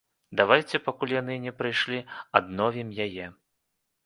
Давайце, 0.39 0.79
пакуль 0.87 1.13
яны 1.21 1.35
не 1.45 1.53
прыйшлі, 1.59 1.99
адновім 2.41 2.89
яе. 3.07 3.31